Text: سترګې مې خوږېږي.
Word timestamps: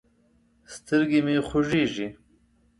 سترګې 0.73 1.19
مې 1.25 1.35
خوږېږي. 1.47 2.07